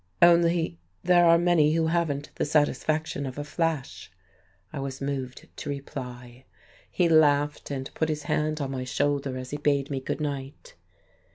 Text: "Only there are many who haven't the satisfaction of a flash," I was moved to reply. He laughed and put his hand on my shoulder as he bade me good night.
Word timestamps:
"Only 0.23 0.79
there 1.03 1.25
are 1.27 1.37
many 1.37 1.73
who 1.75 1.85
haven't 1.85 2.31
the 2.33 2.43
satisfaction 2.43 3.27
of 3.27 3.37
a 3.37 3.43
flash," 3.43 4.11
I 4.73 4.79
was 4.79 4.99
moved 4.99 5.47
to 5.57 5.69
reply. 5.69 6.45
He 6.89 7.07
laughed 7.07 7.69
and 7.69 7.93
put 7.93 8.09
his 8.09 8.23
hand 8.23 8.61
on 8.61 8.71
my 8.71 8.83
shoulder 8.83 9.37
as 9.37 9.51
he 9.51 9.57
bade 9.57 9.91
me 9.91 9.99
good 9.99 10.19
night. 10.19 10.73